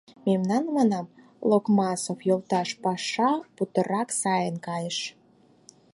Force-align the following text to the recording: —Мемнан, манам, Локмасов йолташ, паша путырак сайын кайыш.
—Мемнан, 0.25 0.65
манам, 0.75 1.05
Локмасов 1.49 2.19
йолташ, 2.29 2.69
паша 2.83 3.31
путырак 3.55 4.09
сайын 4.21 4.55
кайыш. 4.67 4.97